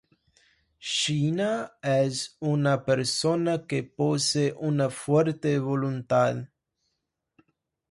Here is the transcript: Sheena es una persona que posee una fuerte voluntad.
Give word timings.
Sheena 0.81 1.73
es 1.83 2.35
una 2.39 2.83
persona 2.85 3.67
que 3.67 3.83
posee 3.83 4.51
una 4.57 4.89
fuerte 4.89 5.59
voluntad. 5.59 6.47